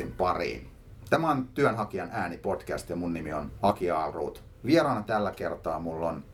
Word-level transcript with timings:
Duunitori-podcastin 0.00 0.12
pariin. 0.16 0.66
Tämä 1.10 1.30
on 1.30 1.48
Työnhakijan 1.54 2.08
ääni-podcast 2.12 2.90
ja 2.90 2.96
mun 2.96 3.14
nimi 3.14 3.32
on 3.32 3.50
Aki 3.62 3.90
Aalruut. 3.90 4.42
Vieraana 4.66 5.02
tällä 5.02 5.30
kertaa 5.30 5.78
mulla 5.78 6.08
on 6.08 6.24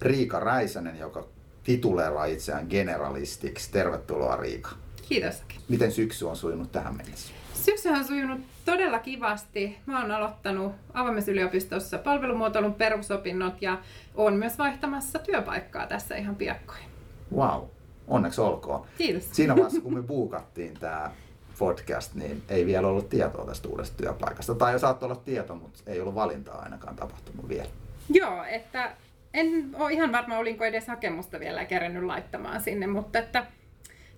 Riika 0.00 0.40
Räisänen, 0.40 0.98
joka 0.98 1.26
tituleeraa 1.64 2.24
itseään 2.24 2.66
generalistiksi. 2.70 3.72
Tervetuloa 3.72 4.36
Riika. 4.36 4.70
Kiitos. 5.08 5.42
Miten 5.68 5.92
syksy 5.92 6.24
on 6.24 6.36
sujunut 6.36 6.72
tähän 6.72 6.96
mennessä? 6.96 7.32
Syksy 7.54 7.88
on 7.88 8.04
sujunut 8.04 8.40
todella 8.64 8.98
kivasti. 8.98 9.78
Mä 9.86 10.00
oon 10.00 10.10
aloittanut 10.10 10.72
avoimessa 10.94 11.30
yliopistossa 11.30 11.98
palvelumuotoilun 11.98 12.74
perusopinnot 12.74 13.62
ja 13.62 13.78
oon 14.14 14.34
myös 14.34 14.58
vaihtamassa 14.58 15.18
työpaikkaa 15.18 15.86
tässä 15.86 16.16
ihan 16.16 16.36
piakkoin. 16.36 16.84
Wow, 17.36 17.62
onneksi 18.08 18.40
olkoon. 18.40 18.86
Kiitos. 18.98 19.28
Siinä 19.32 19.54
vaiheessa, 19.54 19.80
kun 19.80 19.94
me 19.94 20.02
buukattiin 20.16 20.74
tämä 20.74 21.10
podcast, 21.58 22.14
niin 22.14 22.42
ei 22.48 22.66
vielä 22.66 22.88
ollut 22.88 23.08
tietoa 23.08 23.46
tästä 23.46 23.68
uudesta 23.68 23.96
työpaikasta. 23.96 24.54
Tai 24.54 24.72
jo 24.72 24.78
saattoi 24.78 25.06
olla 25.06 25.20
tieto, 25.24 25.54
mutta 25.54 25.78
ei 25.86 26.00
ollut 26.00 26.14
valintaa 26.14 26.62
ainakaan 26.62 26.96
tapahtunut 26.96 27.48
vielä. 27.48 27.68
Joo, 28.08 28.44
että 28.44 28.92
en 29.34 29.70
ole 29.74 29.92
ihan 29.92 30.12
varma, 30.12 30.38
olinko 30.38 30.64
edes 30.64 30.86
hakemusta 30.86 31.40
vielä 31.40 31.64
kerännyt 31.64 32.04
laittamaan 32.04 32.60
sinne, 32.60 32.86
mutta 32.86 33.18
että 33.18 33.46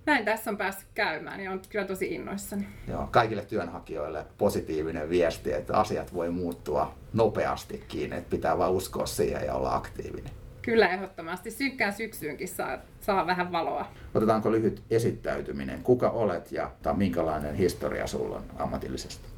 näin 0.06 0.24
tässä 0.24 0.50
on 0.50 0.56
päässyt 0.56 0.88
käymään 0.94 1.40
ja 1.40 1.50
on 1.50 1.60
kyllä 1.68 1.84
tosi 1.84 2.06
innoissani. 2.14 2.68
Joo, 2.88 3.08
kaikille 3.10 3.44
työnhakijoille 3.44 4.26
positiivinen 4.38 5.10
viesti, 5.10 5.52
että 5.52 5.76
asiat 5.76 6.14
voi 6.14 6.30
muuttua 6.30 6.94
nopeastikin, 7.12 8.12
että 8.12 8.30
pitää 8.30 8.58
vain 8.58 8.72
uskoa 8.72 9.06
siihen 9.06 9.46
ja 9.46 9.54
olla 9.54 9.74
aktiivinen. 9.74 10.32
Kyllä 10.68 10.88
ehdottomasti. 10.88 11.50
Synkkään 11.50 11.92
syksyynkin 11.92 12.48
saa, 12.48 12.78
saa 13.00 13.26
vähän 13.26 13.52
valoa. 13.52 13.92
Otetaanko 14.14 14.52
lyhyt 14.52 14.82
esittäytyminen? 14.90 15.82
Kuka 15.82 16.10
olet 16.10 16.52
ja 16.52 16.70
tai 16.82 16.94
minkälainen 16.94 17.54
historia 17.54 18.06
sulla 18.06 18.36
on 18.36 18.44
ammatillisesti? 18.58 19.28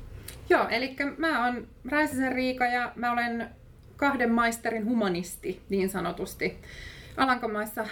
Joo, 0.48 0.68
eli 0.68 0.96
mä 1.18 1.46
oon 1.46 1.66
Räisäsen 1.90 2.32
Riika 2.32 2.66
ja 2.66 2.92
mä 2.96 3.12
olen 3.12 3.48
kahden 3.96 4.32
maisterin 4.32 4.84
humanisti 4.84 5.62
niin 5.68 5.88
sanotusti. 5.88 6.58
Alankomaissa 7.16 7.86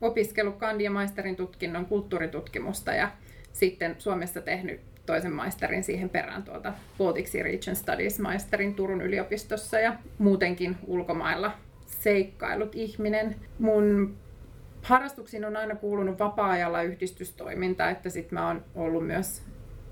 opiskellut 0.00 0.56
kandi- 0.56 0.84
ja 0.84 0.90
maisterin 0.90 1.36
tutkinnon 1.36 1.86
kulttuuritutkimusta 1.86 2.92
ja 2.92 3.10
sitten 3.52 3.96
Suomessa 3.98 4.40
tehnyt 4.40 4.80
toisen 5.06 5.32
maisterin 5.32 5.84
siihen 5.84 6.08
perään 6.08 6.42
tuolta 6.42 6.72
Baltic 6.98 7.26
Sea 7.26 7.42
Region 7.42 7.76
Studies 7.76 8.18
maisterin 8.18 8.74
Turun 8.74 9.02
yliopistossa 9.02 9.80
ja 9.80 9.94
muutenkin 10.18 10.76
ulkomailla 10.86 11.52
seikkailut 11.98 12.74
ihminen. 12.74 13.36
Mun 13.58 14.16
harrastuksiin 14.82 15.44
on 15.44 15.56
aina 15.56 15.74
kuulunut 15.74 16.18
vapaa-ajalla 16.18 16.82
yhdistystoiminta, 16.82 17.90
että 17.90 18.10
sitten 18.10 18.38
mä 18.38 18.46
oon 18.46 18.64
ollut 18.74 19.06
myös 19.06 19.42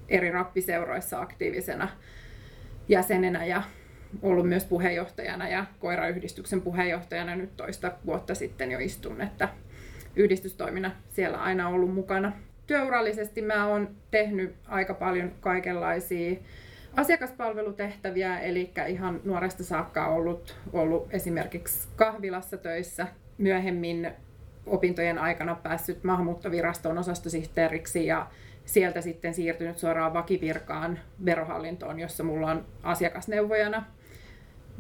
eri 0.09 0.31
rappiseuroissa 0.31 1.21
aktiivisena 1.21 1.89
jäsenenä 2.89 3.45
ja 3.45 3.63
ollut 4.23 4.48
myös 4.48 4.65
puheenjohtajana 4.65 5.48
ja 5.48 5.67
koirayhdistyksen 5.79 6.63
puheenjohtajana 6.63 7.37
nyt 7.37 7.57
toista 7.57 7.93
vuotta 8.07 8.35
sitten 8.35 8.70
jo 8.70 8.79
istun, 8.79 9.20
että 9.20 9.48
yhdistystoimina 10.17 10.91
siellä 11.09 11.39
aina 11.39 11.69
ollut 11.69 11.95
mukana. 11.95 12.33
Työurallisesti 12.67 13.43
mä 13.43 13.67
oon 13.67 13.97
tehnyt 14.11 14.55
aika 14.69 14.95
paljon 14.95 15.33
kaikenlaisia 15.41 16.37
asiakaspalvelutehtäviä, 16.97 18.39
eli 18.39 18.72
ihan 18.89 19.20
nuoresta 19.25 19.64
saakka 19.64 20.07
ollut, 20.07 20.57
ollut 20.73 21.07
esimerkiksi 21.11 21.89
kahvilassa 21.96 22.57
töissä, 22.57 23.07
myöhemmin 23.39 24.11
opintojen 24.67 25.18
aikana 25.18 25.55
päässyt 25.55 26.05
maahanmuuttoviraston 26.05 26.98
osastosihteeriksi 26.98 28.06
ja 28.06 28.27
sieltä 28.64 29.01
sitten 29.01 29.35
siirtynyt 29.35 29.79
suoraan 29.79 30.14
vakivirkaan 30.14 30.98
verohallintoon, 31.24 32.01
jossa 32.01 32.24
mulla 32.24 32.51
on 32.51 32.64
asiakasneuvojana 32.83 33.85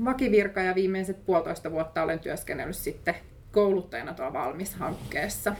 vakivirka 0.04 0.62
ja 0.62 0.74
viimeiset 0.74 1.24
puolitoista 1.26 1.70
vuotta 1.72 2.02
olen 2.02 2.18
työskennellyt 2.18 2.76
sitten 2.76 3.14
kouluttajana 3.52 4.14
tuolla 4.14 4.32
Valmis-hankkeessa. 4.32 5.56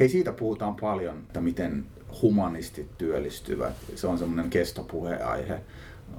Hei, 0.00 0.08
siitä 0.08 0.32
puhutaan 0.32 0.76
paljon, 0.76 1.18
että 1.18 1.40
miten 1.40 1.84
humanistit 2.22 2.98
työllistyvät. 2.98 3.72
Se 3.94 4.06
on 4.06 4.18
semmoinen 4.18 4.50
kestopuheaihe 4.50 5.60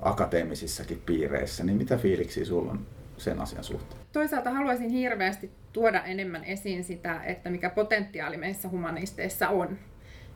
akateemisissakin 0.01 1.01
piireissä. 1.05 1.63
Niin 1.63 1.77
mitä 1.77 1.97
fiiliksiä 1.97 2.45
sulla 2.45 2.71
on 2.71 2.85
sen 3.17 3.39
asian 3.39 3.63
suhteen? 3.63 4.01
Toisaalta 4.13 4.51
haluaisin 4.51 4.89
hirveästi 4.89 5.51
tuoda 5.73 6.03
enemmän 6.03 6.43
esiin 6.43 6.83
sitä, 6.83 7.23
että 7.23 7.49
mikä 7.49 7.69
potentiaali 7.69 8.37
meissä 8.37 8.69
humanisteissa 8.69 9.49
on. 9.49 9.77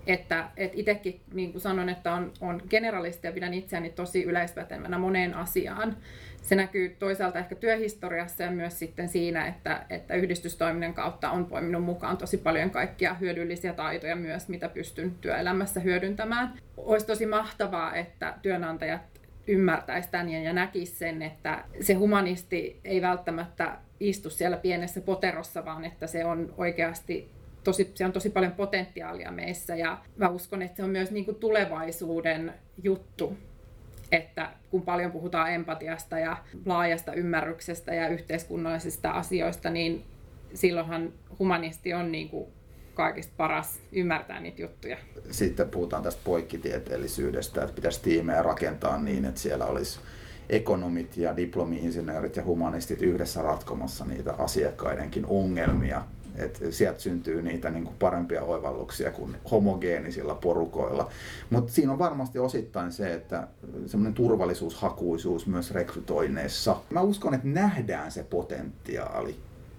Että 0.07 0.49
et 0.57 0.71
itsekin, 0.75 1.21
niin 1.33 1.51
kuin 1.51 1.61
sanon, 1.61 1.89
että 1.89 2.13
on, 2.13 2.33
on 2.41 2.61
generalisti 2.69 3.27
ja 3.27 3.33
pidän 3.33 3.53
itseäni 3.53 3.89
tosi 3.89 4.23
yleispätevänä 4.23 4.97
moneen 4.97 5.33
asiaan. 5.33 5.97
Se 6.41 6.55
näkyy 6.55 6.95
toisaalta 6.99 7.39
ehkä 7.39 7.55
työhistoriassa 7.55 8.44
ja 8.44 8.51
myös 8.51 8.79
sitten 8.79 9.09
siinä, 9.09 9.47
että, 9.47 9.85
että 9.89 10.15
yhdistystoiminnan 10.15 10.94
kautta 10.94 11.31
on 11.31 11.45
poiminut 11.45 11.83
mukaan 11.83 12.17
tosi 12.17 12.38
paljon 12.38 12.69
kaikkia 12.69 13.13
hyödyllisiä 13.13 13.73
taitoja 13.73 14.15
myös, 14.15 14.49
mitä 14.49 14.69
pystyn 14.69 15.11
työelämässä 15.21 15.79
hyödyntämään. 15.79 16.53
Olisi 16.77 17.05
tosi 17.05 17.25
mahtavaa, 17.25 17.95
että 17.95 18.33
työnantajat 18.41 19.01
ymmärtäisi 19.47 20.11
tämän 20.11 20.29
ja 20.29 20.53
näkisi 20.53 20.95
sen, 20.95 21.22
että 21.22 21.63
se 21.81 21.94
humanisti 21.94 22.79
ei 22.83 23.01
välttämättä 23.01 23.78
istu 24.00 24.29
siellä 24.29 24.57
pienessä 24.57 25.01
poterossa, 25.01 25.66
vaan 25.66 25.85
että 25.85 26.07
se 26.07 26.25
on 26.25 26.53
oikeasti 26.57 27.29
tosi, 27.63 27.91
se 27.95 28.06
on 28.06 28.11
tosi 28.11 28.29
paljon 28.29 28.51
potentiaalia 28.51 29.31
meissä. 29.31 29.75
Ja 29.75 29.97
mä 30.17 30.29
uskon, 30.29 30.61
että 30.61 30.78
se 30.78 30.83
on 30.83 30.89
myös 30.89 31.11
niin 31.11 31.25
kuin 31.25 31.35
tulevaisuuden 31.35 32.53
juttu, 32.83 33.38
että 34.11 34.50
kun 34.72 34.81
paljon 34.81 35.11
puhutaan 35.11 35.53
empatiasta 35.53 36.19
ja 36.19 36.38
laajasta 36.66 37.13
ymmärryksestä 37.13 37.94
ja 37.94 38.07
yhteiskunnallisista 38.07 39.12
asioista, 39.12 39.69
niin 39.69 40.06
silloinhan 40.53 41.13
humanisti 41.39 41.94
on 41.94 42.12
niin 42.12 42.29
kuin 42.29 42.47
kaikista 42.95 43.33
paras 43.38 43.79
ymmärtää 43.91 44.39
niitä 44.39 44.61
juttuja. 44.61 44.97
Sitten 45.31 45.69
puhutaan 45.69 46.03
tästä 46.03 46.22
poikkitieteellisyydestä, 46.23 47.63
että 47.63 47.75
pitäisi 47.75 48.01
tiimejä 48.01 48.41
rakentaa 48.41 48.97
niin, 49.01 49.25
että 49.25 49.41
siellä 49.41 49.66
olisi 49.66 50.00
ekonomit 50.50 51.17
ja 51.17 51.35
diplomi-insinöörit 51.35 52.35
ja 52.35 52.44
humanistit 52.44 53.01
yhdessä 53.01 53.41
ratkomassa 53.41 54.06
niitä 54.06 54.33
asiakkaidenkin 54.33 55.25
ongelmia. 55.25 56.01
Et 56.35 56.63
sieltä 56.69 57.00
syntyy 57.00 57.41
niitä 57.41 57.69
niin 57.69 57.83
kuin 57.83 57.95
parempia 58.00 58.44
oivalluksia 58.44 59.12
kuin 59.12 59.38
homogeenisilla 59.51 60.35
porukoilla. 60.35 61.12
Mutta 61.50 61.73
siinä 61.73 61.91
on 61.91 62.00
varmasti 62.00 62.39
osittain 62.39 62.91
se, 62.91 63.13
että 63.13 63.47
semmoinen 63.85 64.13
turvallisuushakuisuus 64.13 65.47
myös 65.47 65.72
rekrytoinneissa. 65.72 66.77
Mä 66.89 67.01
uskon, 67.01 67.33
että 67.33 67.47
nähdään 67.47 68.12
se 68.12 68.23
potentiaali 68.23 69.35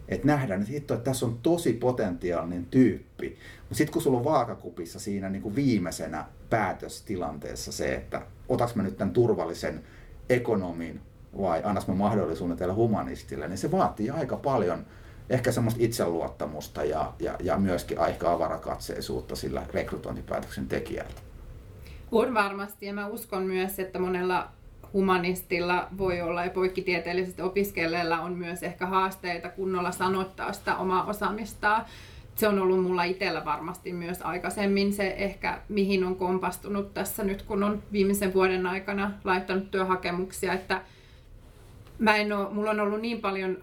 että 0.08 0.26
nähdään, 0.26 0.60
että 0.60 0.72
hitto, 0.72 0.94
että 0.94 1.04
tässä 1.04 1.26
on 1.26 1.38
tosi 1.42 1.72
potentiaalinen 1.72 2.66
tyyppi. 2.66 3.38
Mutta 3.58 3.74
sitten 3.74 3.92
kun 3.92 4.02
sulla 4.02 4.18
on 4.18 4.24
vaakakupissa 4.24 5.00
siinä 5.00 5.28
niin 5.28 5.42
kuin 5.42 5.54
viimeisenä 5.54 6.24
päätöstilanteessa 6.50 7.72
se, 7.72 7.94
että 7.94 8.22
otaks 8.48 8.74
mä 8.74 8.82
nyt 8.82 8.96
tämän 8.96 9.14
turvallisen 9.14 9.84
ekonomin 10.30 11.00
vai 11.38 11.60
annas 11.64 11.88
mä 11.88 11.94
mahdollisuuden 11.94 12.56
teille 12.56 12.74
humanistille, 12.74 13.48
niin 13.48 13.58
se 13.58 13.70
vaatii 13.70 14.10
aika 14.10 14.36
paljon 14.36 14.86
ehkä 15.30 15.52
semmoista 15.52 15.80
itseluottamusta 15.82 16.84
ja, 16.84 17.12
ja, 17.18 17.36
ja 17.42 17.58
myöskin 17.58 17.98
aika 17.98 18.32
avarakatseisuutta 18.32 19.36
sillä 19.36 19.66
rekrytointipäätöksen 19.72 20.68
tekijällä. 20.68 21.20
On 22.12 22.34
varmasti 22.34 22.86
ja 22.86 22.94
mä 22.94 23.06
uskon 23.06 23.42
myös, 23.42 23.78
että 23.78 23.98
monella 23.98 24.48
humanistilla 24.92 25.88
voi 25.98 26.20
olla 26.20 26.44
ja 26.44 26.50
poikkitieteellisesti 26.50 27.42
opiskelijalla 27.42 28.20
on 28.20 28.32
myös 28.32 28.62
ehkä 28.62 28.86
haasteita 28.86 29.48
kunnolla 29.48 29.92
sanottaa 29.92 30.52
sitä 30.52 30.76
omaa 30.76 31.04
osaamistaan. 31.04 31.84
Se 32.34 32.48
on 32.48 32.58
ollut 32.58 32.82
mulla 32.82 33.04
itsellä 33.04 33.44
varmasti 33.44 33.92
myös 33.92 34.22
aikaisemmin 34.22 34.92
se 34.92 35.14
ehkä, 35.18 35.60
mihin 35.68 36.04
on 36.04 36.16
kompastunut 36.16 36.94
tässä 36.94 37.24
nyt, 37.24 37.42
kun 37.42 37.62
on 37.62 37.82
viimeisen 37.92 38.34
vuoden 38.34 38.66
aikana 38.66 39.10
laittanut 39.24 39.70
työhakemuksia, 39.70 40.52
että 40.52 40.80
mä 41.98 42.16
en 42.16 42.32
ole, 42.32 42.52
mulla 42.52 42.70
on 42.70 42.80
ollut 42.80 43.00
niin 43.00 43.20
paljon 43.20 43.58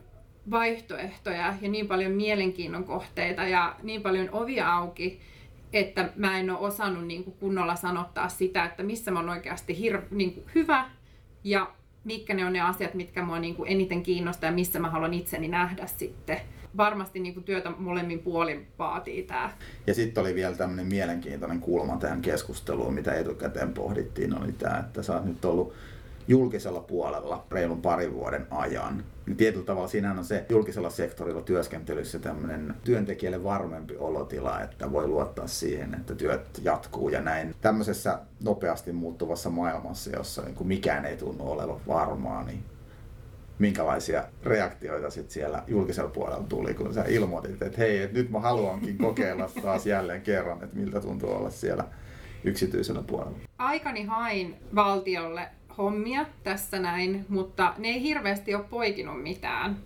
vaihtoehtoja 0.51 1.53
ja 1.61 1.69
niin 1.69 1.87
paljon 1.87 2.11
mielenkiinnon 2.11 2.83
kohteita 2.83 3.43
ja 3.43 3.75
niin 3.83 4.01
paljon 4.01 4.29
ovia 4.31 4.73
auki, 4.73 5.21
että 5.73 6.09
mä 6.15 6.39
en 6.39 6.49
ole 6.49 6.59
osannut 6.59 7.07
niin 7.07 7.23
kunnolla 7.23 7.75
sanottaa 7.75 8.29
sitä, 8.29 8.65
että 8.65 8.83
missä 8.83 9.11
mä 9.11 9.19
oon 9.19 9.29
oikeasti 9.29 9.73
hir- 9.73 10.07
niin 10.11 10.43
hyvä 10.55 10.85
ja 11.43 11.71
mitkä 12.03 12.33
ne 12.33 12.45
on 12.45 12.53
ne 12.53 12.61
asiat, 12.61 12.93
mitkä 12.93 13.23
mua 13.23 13.39
niin 13.39 13.55
kuin 13.55 13.71
eniten 13.71 14.03
kiinnostaa 14.03 14.49
ja 14.49 14.55
missä 14.55 14.79
mä 14.79 14.89
haluan 14.89 15.13
itseni 15.13 15.47
nähdä 15.47 15.87
sitten. 15.87 16.39
Varmasti 16.77 17.19
niin 17.19 17.33
kuin 17.33 17.43
työtä 17.43 17.71
molemmin 17.77 18.19
puolin 18.19 18.67
vaatii 18.79 19.23
tämä. 19.23 19.51
Ja 19.87 19.93
sitten 19.93 20.21
oli 20.21 20.35
vielä 20.35 20.55
tämmöinen 20.55 20.87
mielenkiintoinen 20.87 21.59
kulma 21.59 21.97
tähän 21.97 22.21
keskusteluun, 22.21 22.93
mitä 22.93 23.13
etukäteen 23.13 23.73
pohdittiin, 23.73 24.43
oli 24.43 24.51
tämä, 24.51 24.77
että 24.77 25.03
sä 25.03 25.13
oot 25.13 25.25
nyt 25.25 25.45
ollut 25.45 25.73
julkisella 26.27 26.79
puolella 26.79 27.45
reilun 27.51 27.81
parin 27.81 28.13
vuoden 28.13 28.47
ajan. 28.51 29.03
Niin 29.25 29.37
tietyllä 29.37 29.65
tavalla 29.65 29.87
siinähän 29.87 30.17
on 30.19 30.25
se 30.25 30.45
julkisella 30.49 30.89
sektorilla 30.89 31.41
työskentelyssä 31.41 32.19
tämmöinen 32.19 32.75
työntekijälle 32.83 33.43
varmempi 33.43 33.95
olotila, 33.97 34.61
että 34.61 34.91
voi 34.91 35.07
luottaa 35.07 35.47
siihen, 35.47 35.93
että 35.93 36.15
työt 36.15 36.61
jatkuu 36.63 37.09
ja 37.09 37.21
näin. 37.21 37.55
Tämmöisessä 37.61 38.19
nopeasti 38.43 38.91
muuttuvassa 38.91 39.49
maailmassa, 39.49 40.09
jossa 40.09 40.41
niin 40.41 40.55
kuin 40.55 40.67
mikään 40.67 41.05
ei 41.05 41.17
tunnu 41.17 41.51
olevan 41.51 41.77
varmaa, 41.87 42.43
niin 42.43 42.63
minkälaisia 43.59 44.23
reaktioita 44.43 45.09
sit 45.09 45.31
siellä 45.31 45.63
julkisella 45.67 46.09
puolella 46.09 46.43
tuli, 46.49 46.73
kun 46.73 46.93
sä 46.93 47.05
ilmoitit, 47.07 47.61
että 47.61 47.77
hei, 47.77 48.01
että 48.01 48.17
nyt 48.17 48.29
mä 48.29 48.39
haluankin 48.39 48.97
kokeilla 48.97 49.49
taas 49.61 49.85
jälleen 49.85 50.21
kerran, 50.21 50.63
että 50.63 50.75
miltä 50.75 51.01
tuntuu 51.01 51.31
olla 51.31 51.49
siellä 51.49 51.83
yksityisellä 52.43 53.03
puolella. 53.07 53.37
Aikani 53.57 54.03
hain 54.05 54.55
valtiolle 54.75 55.47
hommia 55.77 56.25
tässä 56.43 56.79
näin, 56.79 57.25
mutta 57.29 57.73
ne 57.77 57.87
ei 57.87 58.01
hirveästi 58.01 58.55
ole 58.55 58.63
poikinut 58.63 59.23
mitään. 59.23 59.77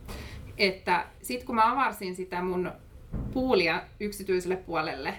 Että 0.58 1.06
sit 1.22 1.44
kun 1.44 1.56
mä 1.56 1.72
avarsin 1.72 2.16
sitä 2.16 2.42
mun 2.42 2.72
puulia 3.34 3.82
yksityiselle 4.00 4.56
puolelle, 4.56 5.14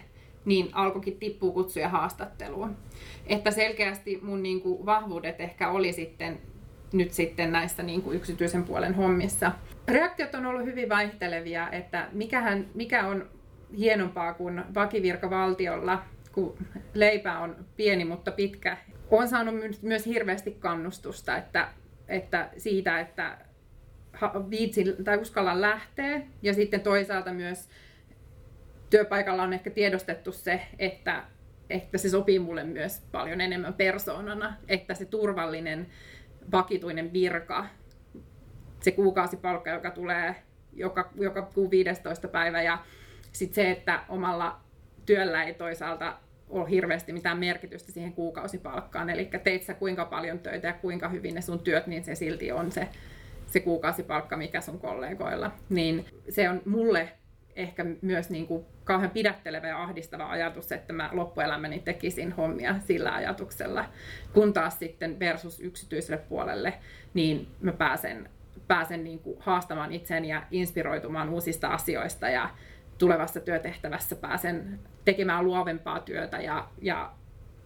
niin 0.45 0.69
alkoikin 0.73 1.19
tippua 1.19 1.53
kutsuja 1.53 1.89
haastatteluun. 1.89 2.77
Että 3.27 3.51
selkeästi 3.51 4.19
mun 4.23 4.43
niin 4.43 4.61
kuin, 4.61 4.87
vahvuudet 4.87 5.41
ehkä 5.41 5.71
oli 5.71 5.93
sitten 5.93 6.41
nyt 6.93 7.13
sitten 7.13 7.53
näissä 7.53 7.83
niin 7.83 8.03
kuin 8.03 8.17
yksityisen 8.17 8.65
puolen 8.65 8.95
hommissa. 8.95 9.53
Reaktiot 9.89 10.35
on 10.35 10.47
ollut 10.47 10.65
hyvin 10.65 10.89
vaihtelevia, 10.89 11.71
että 11.71 12.09
mikähän, 12.13 12.67
mikä 12.75 13.07
on 13.07 13.27
hienompaa 13.77 14.35
kuin 14.35 14.65
vakivirka 14.75 15.31
valtiolla, 15.31 16.03
kun 16.33 16.59
leipä 16.95 17.39
on 17.39 17.57
pieni 17.77 18.05
mutta 18.05 18.31
pitkä. 18.31 18.77
Olen 19.11 19.29
saanut 19.29 19.55
myös 19.83 20.07
hirveästi 20.07 20.51
kannustusta 20.51 21.37
että, 21.37 21.69
että 22.09 22.49
siitä, 22.57 23.01
että 23.01 23.39
viitsin 24.51 25.05
tai 25.05 25.17
uskalla 25.17 25.61
lähteä. 25.61 26.21
Ja 26.43 26.55
sitten 26.55 26.81
toisaalta 26.81 27.33
myös 27.33 27.69
työpaikalla 28.91 29.43
on 29.43 29.53
ehkä 29.53 29.71
tiedostettu 29.71 30.33
se, 30.33 30.61
että, 30.79 31.25
että 31.71 31.99
se 31.99 32.09
sopii 32.09 32.39
mulle 32.39 32.65
myös 32.65 33.03
paljon 33.13 33.41
enemmän 33.41 33.75
persoonana, 33.75 34.57
että 34.69 34.95
se 34.95 35.05
turvallinen 35.05 35.87
vakituinen 36.53 37.13
virka, 37.13 37.67
se 38.81 38.91
kuukausipalkka, 38.91 39.71
joka 39.71 39.91
tulee 39.91 40.35
joka, 40.73 41.11
joka 41.15 41.43
kuu 41.43 41.71
15 41.71 42.29
päivä 42.29 42.63
ja 42.63 42.79
sitten 43.33 43.55
se, 43.55 43.71
että 43.71 44.01
omalla 44.09 44.61
työllä 45.07 45.43
ei 45.45 45.55
toisaalta 45.55 46.19
ole 46.51 46.71
hirveästi 46.71 47.13
mitään 47.13 47.39
merkitystä 47.39 47.93
siihen 47.93 48.13
kuukausipalkkaan. 48.13 49.11
Eli 49.11 49.31
teit 49.45 49.63
sä 49.63 49.75
kuinka 49.75 50.05
paljon 50.05 50.39
töitä 50.39 50.67
ja 50.67 50.73
kuinka 50.73 51.09
hyvin 51.09 51.35
ne 51.35 51.41
sun 51.41 51.59
työt, 51.59 51.87
niin 51.87 52.05
se 52.05 52.15
silti 52.15 52.53
on 52.53 52.73
se, 52.73 52.89
se 53.47 53.61
kuukausipalkka, 53.61 54.37
mikä 54.37 54.61
sun 54.61 54.79
kollegoilla. 54.79 55.51
Niin 55.69 56.05
se 56.29 56.49
on 56.49 56.63
mulle 56.67 57.09
ehkä 57.57 57.85
myös 58.03 58.31
niin 58.31 58.47
kuin 58.47 58.67
kauhean 58.85 59.11
pidättelevä 59.11 59.69
ja 59.69 59.83
ahdistava 59.83 60.31
ajatus, 60.31 60.73
että 60.73 60.93
mä 60.93 61.11
loppuelämäni 61.13 61.79
tekisin 61.79 62.33
hommia 62.33 62.75
sillä 62.81 63.15
ajatuksella. 63.15 63.85
Kun 64.33 64.53
taas 64.53 64.79
sitten 64.79 65.19
versus 65.21 65.61
yksityiselle 65.61 66.23
puolelle, 66.29 66.75
niin 67.15 67.47
mä 67.61 67.73
pääsen, 67.73 68.31
pääsen 68.69 69.05
niin 69.05 69.19
kuin 69.19 69.37
haastamaan 69.41 69.93
itseäni 69.93 70.29
ja 70.29 70.43
inspiroitumaan 70.51 71.29
uusista 71.29 71.69
asioista 71.69 72.29
ja 72.29 72.51
tulevassa 72.99 73.41
työtehtävässä 73.41 74.17
pääsen 74.17 74.79
tekemään 75.05 75.45
luovempaa 75.45 76.01
työtä 76.01 76.41
ja, 76.41 76.69
ja 76.83 77.13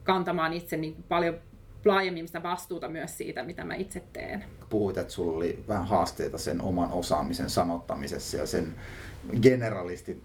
kantamaan 0.05 0.52
itse 0.52 0.76
niin 0.76 0.94
kuin 0.94 1.05
paljon 1.08 1.38
laajemmin 1.84 2.26
sitä 2.26 2.43
vastuuta 2.43 2.88
myös 2.88 3.19
siitä, 3.19 3.43
mitä 3.43 3.64
mä 3.64 3.75
itse 3.75 4.02
teen. 4.12 4.44
Puhuit, 4.70 4.99
että 4.99 5.12
sulla 5.12 5.37
oli 5.37 5.64
vähän 5.69 5.87
haasteita 5.87 6.38
sen 6.38 6.61
oman 6.61 6.93
osaamisen 6.93 7.50
sanottamisessa 7.50 8.37
ja 8.37 8.46
sen 8.46 8.75
generalistit 9.43 10.23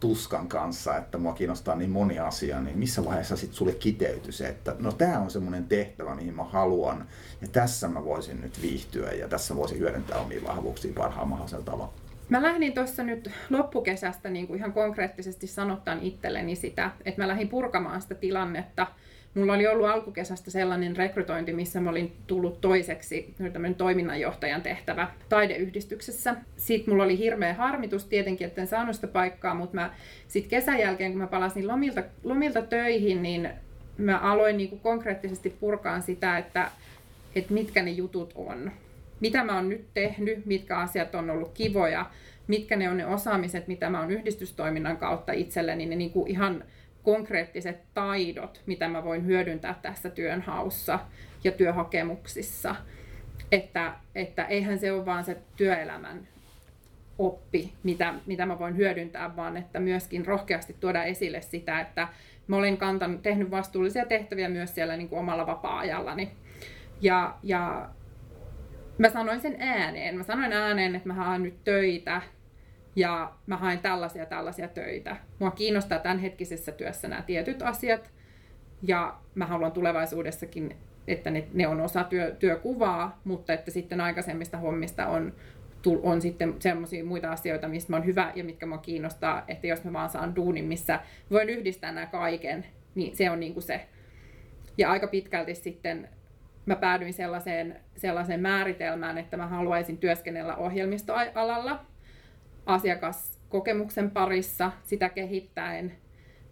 tuskan 0.00 0.48
kanssa, 0.48 0.96
että 0.96 1.18
mua 1.18 1.32
kiinnostaa 1.32 1.74
niin 1.74 1.90
moni 1.90 2.18
asia, 2.18 2.60
niin 2.60 2.78
missä 2.78 3.04
vaiheessa 3.04 3.36
sitten 3.36 3.56
sulle 3.56 3.72
kiteytyi 3.72 4.32
se, 4.32 4.48
että 4.48 4.76
no 4.78 4.92
tämä 4.92 5.18
on 5.18 5.30
semmoinen 5.30 5.64
tehtävä, 5.64 6.14
mihin 6.14 6.36
mä 6.36 6.44
haluan, 6.44 7.06
ja 7.40 7.48
tässä 7.48 7.88
mä 7.88 8.04
voisin 8.04 8.40
nyt 8.40 8.62
viihtyä, 8.62 9.12
ja 9.12 9.28
tässä 9.28 9.56
voisin 9.56 9.78
hyödyntää 9.78 10.18
omia 10.18 10.40
vahvuuksia 10.46 10.92
parhaan 10.96 11.28
mahdollisella 11.28 11.64
tavalla. 11.64 11.92
Mä 12.28 12.42
lähdin 12.42 12.72
tuossa 12.72 13.02
nyt 13.02 13.30
loppukesästä 13.50 14.30
niin 14.30 14.46
kuin 14.46 14.58
ihan 14.58 14.72
konkreettisesti 14.72 15.46
sanottaan 15.46 16.02
itselleni 16.02 16.56
sitä, 16.56 16.90
että 17.04 17.22
mä 17.22 17.28
lähdin 17.28 17.48
purkamaan 17.48 18.02
sitä 18.02 18.14
tilannetta, 18.14 18.86
Mulla 19.36 19.52
oli 19.52 19.66
ollut 19.66 19.88
alkukesästä 19.88 20.50
sellainen 20.50 20.96
rekrytointi, 20.96 21.52
missä 21.52 21.80
mä 21.80 21.90
olin 21.90 22.16
tullut 22.26 22.60
toiseksi 22.60 23.34
toiminnanjohtajan 23.76 24.62
tehtävä 24.62 25.08
taideyhdistyksessä. 25.28 26.36
Sitten 26.56 26.94
mulla 26.94 27.04
oli 27.04 27.18
hirveä 27.18 27.54
harmitus 27.54 28.04
tietenkin, 28.04 28.46
että 28.46 28.60
en 28.60 28.66
saanut 28.66 28.94
sitä 28.94 29.06
paikkaa, 29.06 29.54
mutta 29.54 29.74
mä 29.74 29.94
sitten 30.28 30.50
kesän 30.50 30.78
jälkeen, 30.78 31.12
kun 31.12 31.20
mä 31.20 31.26
palasin 31.26 31.68
lomilta, 31.68 32.02
lomilta 32.24 32.62
töihin, 32.62 33.22
niin 33.22 33.50
mä 33.98 34.18
aloin 34.18 34.56
niin 34.56 34.68
kuin 34.68 34.80
konkreettisesti 34.80 35.50
purkaan 35.50 36.02
sitä, 36.02 36.38
että, 36.38 36.70
että 37.34 37.54
mitkä 37.54 37.82
ne 37.82 37.90
jutut 37.90 38.32
on. 38.34 38.72
Mitä 39.20 39.44
mä 39.44 39.54
oon 39.54 39.68
nyt 39.68 39.86
tehnyt, 39.94 40.46
mitkä 40.46 40.78
asiat 40.78 41.14
on 41.14 41.30
ollut 41.30 41.52
kivoja, 41.54 42.10
mitkä 42.46 42.76
ne 42.76 42.90
on 42.90 42.96
ne 42.96 43.06
osaamiset, 43.06 43.68
mitä 43.68 43.90
mä 43.90 44.00
oon 44.00 44.10
yhdistystoiminnan 44.10 44.96
kautta 44.96 45.32
itselleni, 45.32 45.86
ne 45.86 45.96
niin 45.96 46.10
kuin 46.10 46.30
ihan 46.30 46.64
konkreettiset 47.02 47.76
taidot, 47.94 48.62
mitä 48.66 48.88
mä 48.88 49.04
voin 49.04 49.26
hyödyntää 49.26 49.78
tässä 49.82 50.10
työnhaussa 50.10 50.98
ja 51.44 51.52
työhakemuksissa. 51.52 52.76
Että, 53.52 53.92
että 54.14 54.44
eihän 54.44 54.78
se 54.78 54.92
ole 54.92 55.06
vaan 55.06 55.24
se 55.24 55.36
työelämän 55.56 56.28
oppi, 57.18 57.72
mitä, 57.82 58.14
mitä 58.26 58.46
mä 58.46 58.58
voin 58.58 58.76
hyödyntää, 58.76 59.36
vaan 59.36 59.56
että 59.56 59.80
myöskin 59.80 60.26
rohkeasti 60.26 60.76
tuoda 60.80 61.04
esille 61.04 61.40
sitä, 61.40 61.80
että 61.80 62.08
mä 62.46 62.56
olen 62.56 62.76
kantanut, 62.76 63.22
tehnyt 63.22 63.50
vastuullisia 63.50 64.06
tehtäviä 64.06 64.48
myös 64.48 64.74
siellä 64.74 64.96
niin 64.96 65.08
kuin 65.08 65.18
omalla 65.18 65.46
vapaa-ajallani. 65.46 66.30
Ja, 67.00 67.34
ja 67.42 67.88
mä 68.98 69.08
sanoin 69.10 69.40
sen 69.40 69.56
ääneen. 69.58 70.16
Mä 70.16 70.22
sanoin 70.22 70.52
ääneen, 70.52 70.94
että 70.94 71.08
mä 71.08 71.14
haen 71.14 71.42
nyt 71.42 71.64
töitä 71.64 72.22
ja 72.96 73.32
mä 73.46 73.56
haen 73.56 73.78
tällaisia 73.78 74.26
tällaisia 74.26 74.68
töitä. 74.68 75.16
Mua 75.38 75.50
kiinnostaa 75.50 75.98
tämänhetkisessä 75.98 76.72
työssä 76.72 77.08
nämä 77.08 77.22
tietyt 77.22 77.62
asiat 77.62 78.10
ja 78.82 79.18
mä 79.34 79.46
haluan 79.46 79.72
tulevaisuudessakin, 79.72 80.76
että 81.06 81.30
ne, 81.30 81.48
ne 81.52 81.68
on 81.68 81.80
osa 81.80 82.04
työ, 82.04 82.36
työkuvaa, 82.38 83.20
mutta 83.24 83.52
että 83.52 83.70
sitten 83.70 84.00
aikaisemmista 84.00 84.58
hommista 84.58 85.06
on, 85.06 85.34
on 86.02 86.20
sitten 86.20 86.54
semmoisia 86.58 87.04
muita 87.04 87.32
asioita, 87.32 87.68
mistä 87.68 87.92
mä 87.92 87.96
oon 87.96 88.06
hyvä 88.06 88.32
ja 88.34 88.44
mitkä 88.44 88.66
mua 88.66 88.78
kiinnostaa, 88.78 89.44
että 89.48 89.66
jos 89.66 89.84
mä 89.84 89.92
vaan 89.92 90.10
saan 90.10 90.36
duunin, 90.36 90.64
missä 90.64 91.00
voin 91.30 91.48
yhdistää 91.48 91.92
nämä 91.92 92.06
kaiken, 92.06 92.66
niin 92.94 93.16
se 93.16 93.30
on 93.30 93.40
niin 93.40 93.52
kuin 93.52 93.62
se. 93.62 93.88
Ja 94.78 94.90
aika 94.90 95.06
pitkälti 95.06 95.54
sitten 95.54 96.08
mä 96.66 96.76
päädyin 96.76 97.12
sellaiseen, 97.12 97.80
sellaiseen 97.96 98.40
määritelmään, 98.40 99.18
että 99.18 99.36
mä 99.36 99.46
haluaisin 99.46 99.98
työskennellä 99.98 100.56
ohjelmistoalalla, 100.56 101.86
asiakaskokemuksen 102.66 104.10
parissa 104.10 104.72
sitä 104.84 105.08
kehittäen 105.08 105.96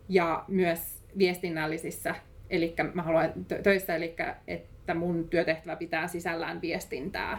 ja 0.08 0.44
myös 0.48 1.04
viestinnällisissä, 1.18 2.14
eli 2.50 2.74
mä 2.94 3.02
haluan 3.02 3.32
töissä, 3.62 3.96
eli 3.96 4.16
että 4.46 4.94
mun 4.94 5.28
työtehtävä 5.28 5.76
pitää 5.76 6.06
sisällään 6.06 6.60
viestintää. 6.60 7.38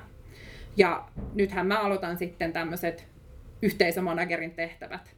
Ja 0.77 1.07
nythän 1.33 1.67
mä 1.67 1.79
aloitan 1.79 2.17
sitten 2.17 2.53
tämmöiset 2.53 3.07
yhteisömanagerin 3.61 4.51
tehtävät. 4.51 5.15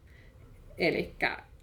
Eli 0.78 1.16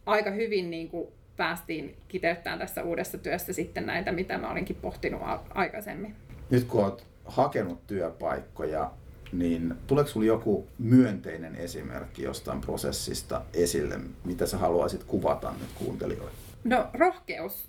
aika 0.06 0.30
hyvin 0.30 0.70
niin 0.70 0.88
kuin 0.88 1.08
päästiin 1.36 1.96
kiteyttämään 2.08 2.58
tässä 2.58 2.82
uudessa 2.82 3.18
työssä 3.18 3.52
sitten 3.52 3.86
näitä, 3.86 4.12
mitä 4.12 4.38
mä 4.38 4.50
olinkin 4.50 4.76
pohtinut 4.76 5.20
aikaisemmin. 5.54 6.16
Nyt 6.50 6.64
kun 6.64 6.84
olet 6.84 7.06
hakenut 7.24 7.86
työpaikkoja, 7.86 8.90
niin 9.32 9.74
tuleeko 9.86 10.10
sinulle 10.10 10.26
joku 10.26 10.68
myönteinen 10.78 11.56
esimerkki 11.56 12.22
jostain 12.22 12.60
prosessista 12.60 13.42
esille, 13.54 14.00
mitä 14.24 14.46
sä 14.46 14.58
haluaisit 14.58 15.04
kuvata 15.04 15.50
nyt 15.50 15.70
kuuntelijoille? 15.74 16.30
No 16.64 16.86
rohkeus 16.94 17.68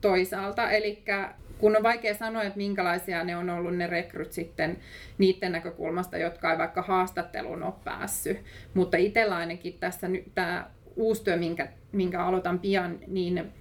toisaalta, 0.00 0.70
eli 0.70 1.04
kun 1.58 1.76
on 1.76 1.82
vaikea 1.82 2.14
sanoa, 2.14 2.42
että 2.42 2.56
minkälaisia 2.56 3.24
ne 3.24 3.36
on 3.36 3.50
ollut 3.50 3.76
ne 3.76 3.86
rekryt 3.86 4.32
sitten 4.32 4.78
niiden 5.18 5.52
näkökulmasta, 5.52 6.18
jotka 6.18 6.52
ei 6.52 6.58
vaikka 6.58 6.82
haastatteluun 6.82 7.62
ole 7.62 7.74
päässyt. 7.84 8.38
Mutta 8.74 8.96
itsellä 8.96 9.36
ainakin 9.36 9.78
tässä 9.80 10.08
nyt 10.08 10.24
tämä 10.34 10.70
uusi 10.96 11.24
työ, 11.24 11.36
minkä, 11.36 11.68
minkä 11.92 12.24
aloitan 12.24 12.58
pian, 12.58 12.98
niin 13.06 13.52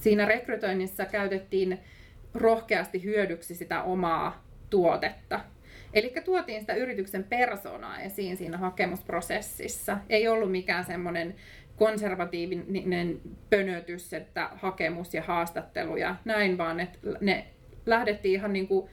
siinä 0.00 0.24
rekrytoinnissa 0.24 1.04
käytettiin 1.04 1.78
rohkeasti 2.34 3.04
hyödyksi 3.04 3.54
sitä 3.54 3.82
omaa 3.82 4.44
tuotetta. 4.70 5.40
Eli 5.94 6.14
tuotiin 6.24 6.60
sitä 6.60 6.74
yrityksen 6.74 7.24
persoonaa 7.24 8.00
esiin 8.00 8.36
siinä 8.36 8.58
hakemusprosessissa. 8.58 9.98
Ei 10.08 10.28
ollut 10.28 10.50
mikään 10.50 10.84
semmoinen 10.84 11.34
konservatiivinen 11.76 13.20
pönötys, 13.50 14.14
että 14.14 14.50
hakemus 14.54 15.14
ja 15.14 15.22
haastattelu 15.22 15.96
ja 15.96 16.16
näin, 16.24 16.58
vaan 16.58 16.80
että 16.80 16.98
ne 17.20 17.46
lähdettiin 17.86 18.34
ihan 18.34 18.52
niin 18.52 18.68
kuin 18.68 18.90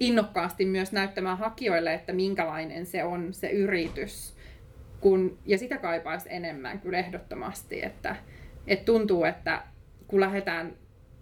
innokkaasti 0.00 0.64
myös 0.64 0.92
näyttämään 0.92 1.38
hakijoille, 1.38 1.94
että 1.94 2.12
minkälainen 2.12 2.86
se 2.86 3.04
on 3.04 3.34
se 3.34 3.50
yritys. 3.50 4.36
Kun, 5.02 5.38
ja 5.46 5.58
sitä 5.58 5.78
kaipaisi 5.78 6.28
enemmän 6.32 6.80
kyllä 6.80 6.98
ehdottomasti, 6.98 7.84
että, 7.84 8.16
että 8.66 8.84
tuntuu, 8.84 9.24
että 9.24 9.62
kun 10.06 10.20
lähdetään 10.20 10.76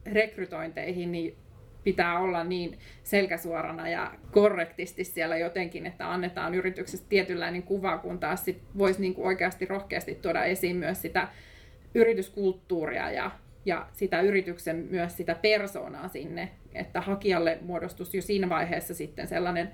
rekrytointeihin, 0.06 1.12
niin 1.12 1.36
pitää 1.84 2.18
olla 2.18 2.44
niin 2.44 2.78
selkäsuorana 3.02 3.88
ja 3.88 4.12
korrektisti 4.30 5.04
siellä 5.04 5.36
jotenkin, 5.36 5.86
että 5.86 6.12
annetaan 6.12 6.54
yrityksestä 6.54 7.06
tietynlainen 7.08 7.62
kuva, 7.62 7.98
kun 7.98 8.18
taas 8.18 8.44
sit 8.44 8.62
voisi 8.78 9.00
niin 9.00 9.14
kuin 9.14 9.26
oikeasti 9.26 9.66
rohkeasti 9.66 10.14
tuoda 10.14 10.44
esiin 10.44 10.76
myös 10.76 11.02
sitä 11.02 11.28
yrityskulttuuria 11.94 13.10
ja, 13.10 13.30
ja 13.64 13.86
sitä 13.92 14.20
yrityksen 14.20 14.76
myös 14.90 15.16
sitä 15.16 15.34
persoonaa 15.34 16.08
sinne, 16.08 16.50
että 16.74 17.00
hakijalle 17.00 17.58
muodostuisi 17.62 18.18
jo 18.18 18.22
siinä 18.22 18.48
vaiheessa 18.48 18.94
sitten 18.94 19.28
sellainen 19.28 19.70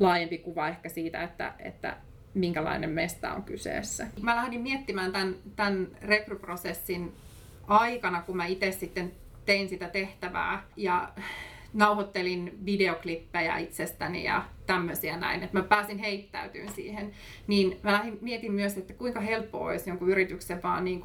laajempi 0.00 0.38
kuva 0.38 0.68
ehkä 0.68 0.88
siitä, 0.88 1.22
että, 1.22 1.52
että 1.58 1.96
minkälainen 2.34 2.90
mesta 2.90 3.32
on 3.32 3.42
kyseessä. 3.42 4.06
Mä 4.22 4.36
lähdin 4.36 4.60
miettimään 4.60 5.12
tämän, 5.12 5.34
tämän 5.56 5.88
rekryprosessin 6.02 7.12
aikana, 7.66 8.22
kun 8.22 8.36
mä 8.36 8.46
itse 8.46 8.72
sitten 8.72 9.12
tein 9.46 9.68
sitä 9.68 9.88
tehtävää 9.88 10.62
ja 10.76 11.12
nauhoittelin 11.72 12.58
videoklippejä 12.64 13.56
itsestäni 13.58 14.24
ja 14.24 14.44
tämmöisiä 14.66 15.16
näin, 15.16 15.42
että 15.42 15.58
mä 15.58 15.64
pääsin 15.64 15.98
heittäytymään 15.98 16.74
siihen, 16.74 17.12
niin 17.46 17.80
mä 17.82 17.92
lähdin, 17.92 18.18
mietin 18.20 18.52
myös, 18.52 18.76
että 18.76 18.92
kuinka 18.92 19.20
helppoa 19.20 19.68
olisi 19.68 19.90
jonkun 19.90 20.10
yrityksen 20.10 20.62
vaan 20.62 20.84
niin 20.84 21.00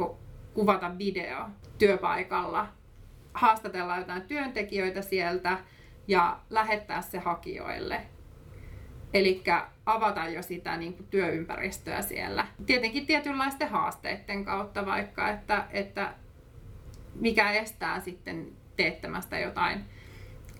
kuvata 0.53 0.97
video 0.97 1.49
työpaikalla, 1.77 2.67
haastatella 3.33 3.97
jotain 3.97 4.21
työntekijöitä 4.21 5.01
sieltä 5.01 5.57
ja 6.07 6.39
lähettää 6.49 7.01
se 7.01 7.19
hakijoille. 7.19 8.01
Eli 9.13 9.43
avata 9.85 10.27
jo 10.27 10.41
sitä 10.43 10.77
niin 10.77 10.93
kuin 10.93 11.07
työympäristöä 11.07 12.01
siellä. 12.01 12.47
Tietenkin 12.65 13.05
tietynlaisten 13.05 13.69
haasteiden 13.69 14.45
kautta 14.45 14.85
vaikka, 14.85 15.29
että, 15.29 15.67
että 15.71 16.13
mikä 17.15 17.51
estää 17.51 17.99
sitten 17.99 18.51
teettämästä 18.75 19.39
jotain 19.39 19.85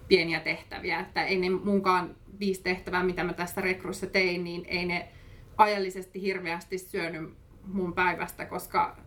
pieniä 0.08 0.40
tehtäviä. 0.40 1.00
Että 1.00 1.24
ei 1.24 1.38
ne 1.38 1.50
munkaan 1.50 2.16
viisi 2.40 2.64
tehtävää, 2.64 3.04
mitä 3.04 3.24
mä 3.24 3.34
tässä 3.34 3.62
rekryssä 3.62 4.08
tein, 4.08 4.44
niin 4.44 4.66
ei 4.68 4.86
ne 4.86 5.10
ajallisesti 5.58 6.22
hirveästi 6.22 6.78
syönyt 6.78 7.34
mun 7.68 7.94
päivästä, 7.94 8.46
koska 8.46 8.98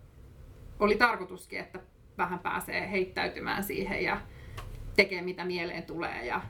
oli 0.79 0.97
tarkoituskin, 0.97 1.61
että 1.61 1.81
vähän 2.19 2.39
pääsee 2.39 2.91
heittäytymään 2.91 3.65
siihen 3.65 4.05
ja 4.05 4.21
tekee 4.97 5.23
mitä 5.23 5.45
mieleen 5.45 5.83
tulee. 5.83 6.27
Ja 6.27 6.41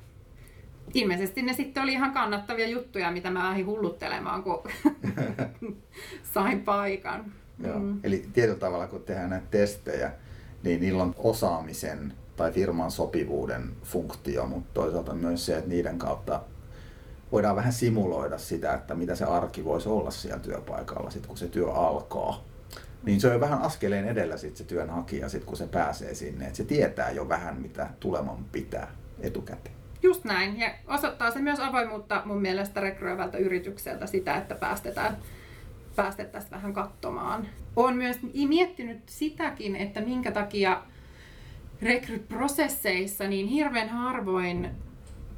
ilmeisesti 0.96 1.42
ne 1.42 1.52
sitten 1.52 1.82
oli 1.82 1.92
ihan 1.92 2.12
kannattavia 2.12 2.68
juttuja, 2.68 3.10
mitä 3.10 3.30
mä 3.30 3.48
lähdin 3.48 3.66
hulluttelemaan, 3.66 4.42
kun 4.42 4.62
sain 6.34 6.60
paikan. 6.60 7.32
Joo. 7.64 7.78
Mm. 7.78 8.00
Eli 8.02 8.24
tietyllä 8.32 8.58
tavalla, 8.58 8.86
kun 8.86 9.02
tehdään 9.02 9.30
näitä 9.30 9.46
testejä, 9.50 10.12
niin 10.62 10.80
niillä 10.80 11.02
on 11.02 11.14
osaamisen 11.18 12.12
tai 12.36 12.52
firman 12.52 12.90
sopivuuden 12.90 13.72
funktio, 13.82 14.46
mutta 14.46 14.70
toisaalta 14.74 15.14
myös 15.14 15.46
se, 15.46 15.56
että 15.56 15.68
niiden 15.68 15.98
kautta 15.98 16.42
voidaan 17.32 17.56
vähän 17.56 17.72
simuloida 17.72 18.38
sitä, 18.38 18.74
että 18.74 18.94
mitä 18.94 19.14
se 19.14 19.24
arki 19.24 19.64
voisi 19.64 19.88
olla 19.88 20.10
siellä 20.10 20.38
työpaikalla, 20.38 21.10
sit 21.10 21.26
kun 21.26 21.36
se 21.36 21.48
työ 21.48 21.72
alkaa. 21.72 22.44
Niin 23.02 23.20
se 23.20 23.26
on 23.26 23.32
jo 23.32 23.40
vähän 23.40 23.62
askeleen 23.62 24.08
edellä 24.08 24.36
sit 24.36 24.56
se 24.56 24.64
työnhakija, 24.64 25.28
sit 25.28 25.44
kun 25.44 25.56
se 25.56 25.66
pääsee 25.66 26.14
sinne, 26.14 26.44
että 26.44 26.56
se 26.56 26.64
tietää 26.64 27.10
jo 27.10 27.28
vähän, 27.28 27.60
mitä 27.60 27.90
tuleman 28.00 28.44
pitää 28.52 28.88
etukäteen. 29.20 29.75
Just 30.02 30.24
näin, 30.24 30.58
ja 30.58 30.70
osoittaa 30.86 31.30
se 31.30 31.38
myös 31.38 31.60
avoimuutta 31.60 32.22
mun 32.24 32.42
mielestä 32.42 32.80
rekryöivältä 32.80 33.38
yritykseltä 33.38 34.06
sitä, 34.06 34.36
että 34.36 34.54
päästetään 34.54 35.16
päästettäisiin 35.96 36.50
vähän 36.50 36.72
katsomaan. 36.72 37.46
Olen 37.76 37.96
myös 37.96 38.18
miettinyt 38.48 39.08
sitäkin, 39.08 39.76
että 39.76 40.00
minkä 40.00 40.32
takia 40.32 40.82
rekryprosesseissa 41.82 43.28
niin 43.28 43.46
hirveän 43.46 43.88
harvoin 43.88 44.70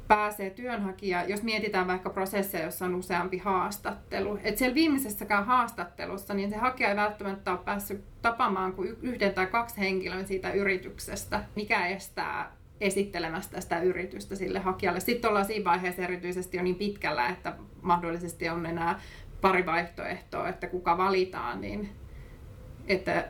pääsee 0.07 0.49
työnhakija, 0.49 1.23
jos 1.23 1.43
mietitään 1.43 1.87
vaikka 1.87 2.09
prosesseja, 2.09 2.65
jossa 2.65 2.85
on 2.85 2.95
useampi 2.95 3.37
haastattelu. 3.37 4.39
Et 4.43 4.57
siellä 4.57 4.75
viimeisessäkään 4.75 5.45
haastattelussa 5.45 6.33
niin 6.33 6.49
se 6.49 6.57
hakija 6.57 6.89
ei 6.89 6.95
välttämättä 6.95 7.51
ole 7.51 7.59
päässyt 7.65 8.03
tapaamaan 8.21 8.73
kuin 8.73 8.97
yhden 9.01 9.33
tai 9.33 9.47
kaksi 9.47 9.77
henkilöä 9.77 10.25
siitä 10.25 10.51
yrityksestä, 10.51 11.43
mikä 11.55 11.87
estää 11.87 12.58
esittelemästä 12.81 13.61
sitä 13.61 13.81
yritystä 13.81 14.35
sille 14.35 14.59
hakijalle. 14.59 14.99
Sitten 14.99 15.29
ollaan 15.29 15.45
siinä 15.45 15.71
vaiheessa 15.71 16.01
erityisesti 16.01 16.57
jo 16.57 16.63
niin 16.63 16.75
pitkällä, 16.75 17.29
että 17.29 17.53
mahdollisesti 17.81 18.49
on 18.49 18.65
enää 18.65 18.99
pari 19.41 19.65
vaihtoehtoa, 19.65 20.49
että 20.49 20.67
kuka 20.67 20.97
valitaan, 20.97 21.61
niin 21.61 21.89
että 22.87 23.29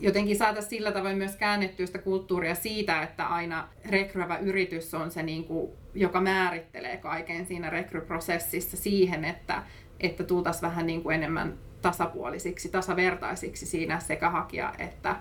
jotenkin 0.00 0.36
saataisiin 0.36 0.70
sillä 0.70 0.92
tavoin 0.92 1.18
myös 1.18 1.36
käännettyä 1.36 1.86
sitä 1.86 1.98
kulttuuria 1.98 2.54
siitä, 2.54 3.02
että 3.02 3.26
aina 3.26 3.68
rekryävä 3.88 4.38
yritys 4.38 4.94
on 4.94 5.10
se, 5.10 5.22
niin 5.22 5.44
kuin, 5.44 5.72
joka 5.94 6.20
määrittelee 6.20 6.96
kaiken 6.96 7.46
siinä 7.46 7.70
rekryprosessissa 7.70 8.76
siihen, 8.76 9.24
että, 9.24 9.62
että 10.00 10.24
tultaisiin 10.24 10.62
vähän 10.62 10.86
niin 10.86 11.02
kuin 11.02 11.14
enemmän 11.14 11.58
tasapuolisiksi, 11.82 12.68
tasavertaisiksi 12.68 13.66
siinä 13.66 14.00
sekä 14.00 14.30
hakija 14.30 14.74
että, 14.78 15.16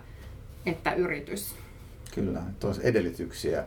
että 0.66 0.94
yritys. 0.94 1.67
Kyllä, 2.16 2.40
että 2.50 2.68
olisi 2.68 2.82
edellytyksiä 2.84 3.64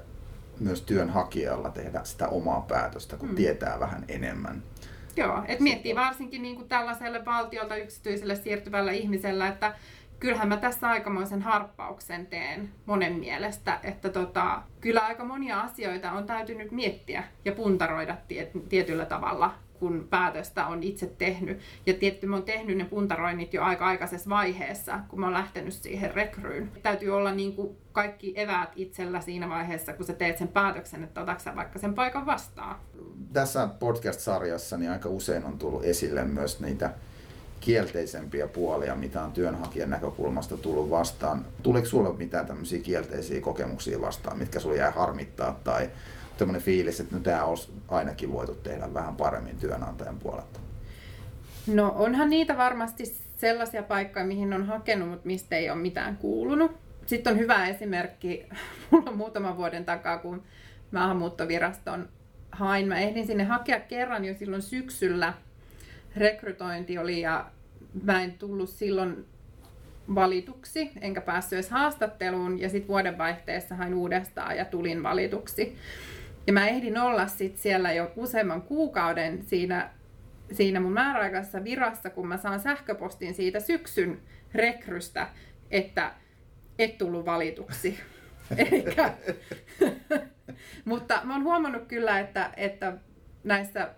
myös 0.61 0.83
työnhakijalla 0.83 1.71
tehdä 1.71 2.01
sitä 2.05 2.29
omaa 2.29 2.61
päätöstä, 2.61 3.17
kun 3.17 3.29
mm. 3.29 3.35
tietää 3.35 3.81
vähän 3.81 4.05
enemmän. 4.09 4.63
Joo, 5.17 5.43
että 5.49 5.63
miettii 5.63 5.95
varsinkin 5.95 6.43
niin 6.43 6.57
kuin 6.57 6.69
tällaiselle 6.69 7.25
valtiolta 7.25 7.77
yksityiselle 7.77 8.37
siirtyvällä 8.37 8.93
ihmisellä, 8.93 9.49
että 9.49 9.75
kyllähän 10.21 10.49
mä 10.49 10.57
tässä 10.57 10.89
aikamoisen 10.89 11.43
harppauksen 11.43 12.27
teen 12.27 12.71
monen 12.87 13.13
mielestä, 13.13 13.81
että 13.83 14.09
tota, 14.09 14.63
kyllä 14.81 15.01
aika 15.01 15.25
monia 15.25 15.61
asioita 15.61 16.13
on 16.13 16.27
täytynyt 16.27 16.71
miettiä 16.71 17.25
ja 17.45 17.53
puntaroida 17.53 18.17
tietyllä 18.69 19.05
tavalla 19.07 19.55
kun 19.81 20.07
päätöstä 20.11 20.67
on 20.67 20.83
itse 20.83 21.07
tehnyt. 21.07 21.59
Ja 21.87 21.95
tietty 21.95 22.27
mä 22.27 22.37
oon 22.37 22.45
tehnyt 22.45 22.77
ne 22.77 22.85
puntaroinnit 22.85 23.55
jo 23.55 23.63
aika 23.63 23.87
aikaisessa 23.87 24.31
vaiheessa, 24.31 25.01
kun 25.09 25.21
mä 25.21 25.27
oon 25.27 25.35
lähtenyt 25.35 25.75
siihen 25.75 26.15
rekryyn. 26.15 26.73
Täytyy 26.83 27.11
olla 27.11 27.33
niin 27.33 27.53
kuin 27.53 27.77
kaikki 27.93 28.33
eväät 28.37 28.73
itsellä 28.77 29.21
siinä 29.21 29.49
vaiheessa, 29.49 29.93
kun 29.93 30.07
sä 30.07 30.13
teet 30.13 30.39
sen 30.39 30.49
päätöksen, 30.49 31.05
että 31.05 31.21
otatko 31.21 31.43
sä 31.43 31.57
vaikka 31.57 31.79
sen 31.79 31.95
paikan 31.95 32.27
vastaan. 32.27 32.77
Tässä 33.33 33.69
podcast-sarjassa 33.79 34.77
niin 34.77 34.91
aika 34.91 35.09
usein 35.09 35.45
on 35.45 35.59
tullut 35.59 35.85
esille 35.85 36.25
myös 36.25 36.61
niitä 36.61 36.91
kielteisempiä 37.61 38.47
puolia, 38.47 38.95
mitä 38.95 39.23
on 39.23 39.33
työnhakijan 39.33 39.91
näkökulmasta 39.91 40.57
tullut 40.57 40.91
vastaan. 40.91 41.47
Tuleeko 41.63 41.89
sulle 41.89 42.17
mitään 42.17 42.47
tämmöisiä 42.47 42.81
kielteisiä 42.81 43.41
kokemuksia 43.41 44.01
vastaan, 44.01 44.39
mitkä 44.39 44.61
sulle 44.61 44.77
jää 44.77 44.91
harmittaa 44.91 45.61
tai 45.65 45.91
tämmöinen 46.41 46.63
fiilis, 46.63 47.01
että 47.01 47.17
no 47.17 47.23
tämä 47.23 47.45
olisi 47.45 47.73
ainakin 47.89 48.33
voitu 48.33 48.55
tehdä 48.55 48.95
vähän 48.95 49.17
paremmin 49.17 49.59
työnantajan 49.59 50.19
puolelta? 50.19 50.61
No 51.67 51.93
onhan 51.97 52.31
niitä 52.31 52.57
varmasti 52.57 53.05
sellaisia 53.37 53.83
paikkoja, 53.83 54.25
mihin 54.25 54.53
on 54.53 54.67
hakenut, 54.67 55.09
mutta 55.09 55.27
mistä 55.27 55.57
ei 55.57 55.71
ole 55.71 55.79
mitään 55.79 56.17
kuulunut. 56.17 56.73
Sitten 57.07 57.33
on 57.33 57.39
hyvä 57.39 57.67
esimerkki, 57.67 58.47
mulla 58.91 59.11
on 59.11 59.17
muutaman 59.17 59.57
vuoden 59.57 59.85
takaa, 59.85 60.19
kun 60.19 60.43
maahanmuuttoviraston 60.91 62.09
hain. 62.53 62.89
Mä 62.89 62.99
ehdin 62.99 63.27
sinne 63.27 63.45
hakea 63.45 63.81
kerran 63.81 64.25
jo 64.25 64.35
silloin 64.35 64.63
syksyllä. 64.63 65.35
Rekrytointi 66.17 66.99
oli 66.99 67.21
ja 67.21 67.51
mä 68.03 68.23
en 68.23 68.33
tullut 68.33 68.71
silloin 68.71 69.27
valituksi, 70.15 70.91
enkä 71.01 71.21
päässyt 71.21 71.53
edes 71.53 71.71
haastatteluun. 71.71 72.61
Ja 72.61 72.69
sitten 72.69 72.89
vuodenvaihteessa 72.89 73.75
hain 73.75 73.95
uudestaan 73.95 74.57
ja 74.57 74.65
tulin 74.65 75.03
valituksi. 75.03 75.77
Ja 76.51 76.55
mä 76.55 76.69
ehdin 76.69 76.99
olla 76.99 77.27
sit 77.27 77.57
siellä 77.57 77.93
jo 77.93 78.13
useamman 78.17 78.63
kuukauden 78.63 79.43
siinä, 79.43 79.91
siinä 80.53 80.81
mun 80.81 80.93
määräaikaisessa 80.93 81.65
virassa, 81.65 82.11
kun 82.11 82.29
mä 82.29 82.37
saan 82.37 82.61
sähköpostin 82.61 83.35
siitä 83.35 83.61
syksyn 83.61 84.21
rekrystä, 84.55 85.29
että 85.71 86.13
et 86.79 86.99
tullut 86.99 87.27
valituksi. 87.27 88.01
Eikä. 88.73 89.15
Mutta 90.91 91.21
mä 91.25 91.35
oon 91.35 91.45
huomannut 91.45 91.89
kyllä, 91.89 92.21
että, 92.21 92.51
että 92.57 92.93
näissä 93.45 93.95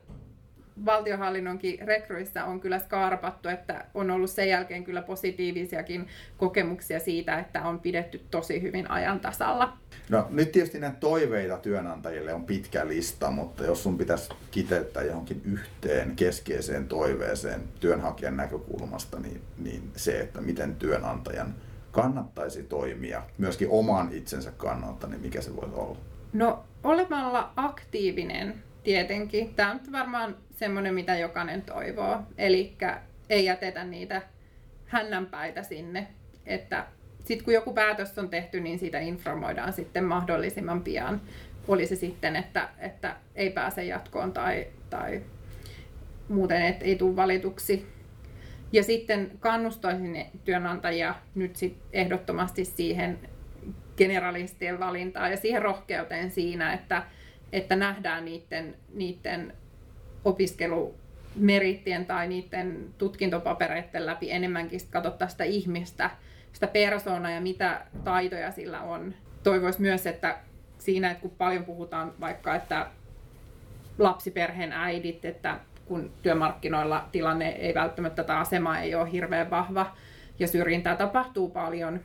valtiohallinnonkin 0.84 1.78
rekryissä 1.78 2.44
on 2.44 2.60
kyllä 2.60 2.78
skarpattu, 2.78 3.48
että 3.48 3.84
on 3.94 4.10
ollut 4.10 4.30
sen 4.30 4.48
jälkeen 4.48 4.84
kyllä 4.84 5.02
positiivisiakin 5.02 6.06
kokemuksia 6.36 7.00
siitä, 7.00 7.38
että 7.38 7.62
on 7.62 7.80
pidetty 7.80 8.20
tosi 8.30 8.62
hyvin 8.62 8.90
ajan 8.90 9.20
tasalla. 9.20 9.76
No 10.08 10.26
nyt 10.30 10.52
tietysti 10.52 10.78
näitä 10.78 10.96
toiveita 11.00 11.58
työnantajille 11.58 12.34
on 12.34 12.44
pitkä 12.44 12.88
lista, 12.88 13.30
mutta 13.30 13.64
jos 13.64 13.82
sun 13.82 13.98
pitäisi 13.98 14.30
kiteyttää 14.50 15.02
johonkin 15.02 15.42
yhteen 15.44 16.16
keskeiseen 16.16 16.88
toiveeseen 16.88 17.60
työnhakijan 17.80 18.36
näkökulmasta, 18.36 19.20
niin, 19.20 19.40
niin 19.58 19.90
se, 19.96 20.20
että 20.20 20.40
miten 20.40 20.74
työnantajan 20.74 21.54
kannattaisi 21.92 22.62
toimia 22.62 23.22
myöskin 23.38 23.68
oman 23.70 24.12
itsensä 24.12 24.52
kannalta, 24.56 25.06
niin 25.06 25.20
mikä 25.20 25.40
se 25.40 25.56
voisi 25.56 25.74
olla? 25.74 25.98
No 26.32 26.64
olemalla 26.84 27.52
aktiivinen 27.56 28.62
tietenkin. 28.82 29.54
Tämä 29.54 29.70
on 29.72 29.80
varmaan 29.92 30.36
semmoinen, 30.52 30.94
mitä 30.94 31.16
jokainen 31.16 31.62
toivoo. 31.62 32.18
Eli 32.38 32.76
ei 33.30 33.44
jätetä 33.44 33.84
niitä 33.84 34.22
hännänpäitä 34.86 35.62
sinne, 35.62 36.08
että 36.46 36.86
sitten 37.24 37.44
kun 37.44 37.54
joku 37.54 37.72
päätös 37.72 38.18
on 38.18 38.28
tehty, 38.28 38.60
niin 38.60 38.78
siitä 38.78 38.98
informoidaan 38.98 39.72
sitten 39.72 40.04
mahdollisimman 40.04 40.82
pian. 40.82 41.20
Oli 41.68 41.86
se 41.86 41.96
sitten, 41.96 42.36
että, 42.36 42.68
että 42.78 43.16
ei 43.34 43.50
pääse 43.50 43.84
jatkoon 43.84 44.32
tai, 44.32 44.66
tai 44.90 45.22
muuten, 46.28 46.62
että 46.62 46.84
ei 46.84 46.96
tule 46.96 47.16
valituksi. 47.16 47.86
Ja 48.72 48.82
sitten 48.82 49.30
kannustaisin 49.40 50.26
työnantajia 50.44 51.14
nyt 51.34 51.56
sit 51.56 51.76
ehdottomasti 51.92 52.64
siihen 52.64 53.18
generalistien 53.96 54.80
valintaan 54.80 55.30
ja 55.30 55.36
siihen 55.36 55.62
rohkeuteen 55.62 56.30
siinä, 56.30 56.72
että, 56.72 57.02
että 57.52 57.76
nähdään 57.76 58.24
niiden, 58.24 58.74
niiden 58.94 59.52
opiskelumerittien 60.24 62.06
tai 62.06 62.28
niiden 62.28 62.94
tutkintopapereiden 62.98 64.06
läpi 64.06 64.30
enemmänkin 64.30 64.80
katsotaan 64.90 65.30
sitä 65.30 65.44
ihmistä, 65.44 66.10
sitä 66.52 66.66
persoonaa 66.66 67.30
ja 67.30 67.40
mitä 67.40 67.86
taitoja 68.04 68.52
sillä 68.52 68.80
on. 68.80 69.14
Toivoisi 69.42 69.80
myös, 69.80 70.06
että 70.06 70.38
siinä, 70.78 71.10
että 71.10 71.22
kun 71.22 71.30
paljon 71.30 71.64
puhutaan 71.64 72.12
vaikka, 72.20 72.54
että 72.54 72.86
lapsiperheen 73.98 74.72
äidit, 74.72 75.24
että 75.24 75.60
kun 75.84 76.12
työmarkkinoilla 76.22 77.08
tilanne 77.12 77.48
ei 77.48 77.74
välttämättä, 77.74 78.24
tämä 78.24 78.38
asema 78.38 78.78
ei 78.78 78.94
ole 78.94 79.12
hirveän 79.12 79.50
vahva 79.50 79.96
ja 80.38 80.48
syrjintää 80.48 80.96
tapahtuu 80.96 81.50
paljon, 81.50 82.00